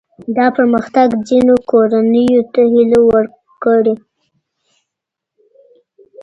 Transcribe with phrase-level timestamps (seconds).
[0.35, 3.93] دا پرمختګ ځینو کورنیو ته هیله ورکړې.